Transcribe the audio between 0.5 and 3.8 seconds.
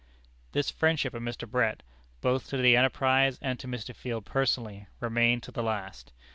This friendship of Mr. Brett both to the enterprise and to